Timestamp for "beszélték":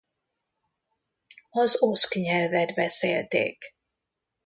2.73-3.75